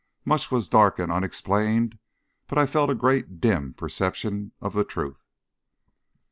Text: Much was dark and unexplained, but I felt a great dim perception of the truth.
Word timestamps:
Much 0.25 0.49
was 0.49 0.67
dark 0.67 0.97
and 0.97 1.11
unexplained, 1.11 1.99
but 2.47 2.57
I 2.57 2.65
felt 2.65 2.89
a 2.89 2.95
great 2.95 3.39
dim 3.39 3.75
perception 3.75 4.51
of 4.59 4.73
the 4.73 4.83
truth. 4.83 5.23